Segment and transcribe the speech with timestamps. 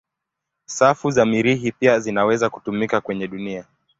[0.65, 3.65] Safu za Mirihi pia zinaweza kutumika kwenye dunia.